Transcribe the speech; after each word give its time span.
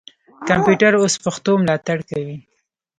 کمپیوټر 0.47 0.93
اوس 0.97 1.13
پښتو 1.23 1.51
ملاتړ 1.61 1.97
کوي. 2.09 2.35